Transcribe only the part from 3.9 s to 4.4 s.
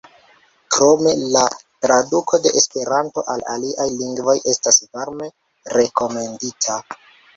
lingvoj